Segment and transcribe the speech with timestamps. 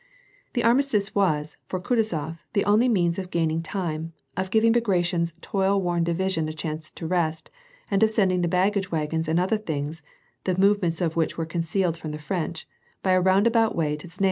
[0.53, 5.79] The armistice was, for Kutuzof, the only means of gaining time, of giving Bagration's toil
[5.79, 7.51] worn division .a chance to rest,
[7.91, 10.01] and of sending the baggage wagons and other things
[10.45, 12.67] (the move ments of which were concealed from the French),
[13.03, 14.19] by a roundar bout way to Znaim.